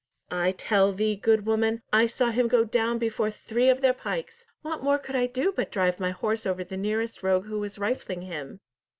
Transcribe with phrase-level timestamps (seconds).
[0.31, 4.47] "I tell thee, good woman, I saw him go down before three of their pikes.
[4.63, 7.77] What more could I do but drive my horse over the nearest rogue who was
[7.77, 8.61] rifling him?"